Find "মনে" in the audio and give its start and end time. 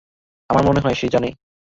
0.65-0.79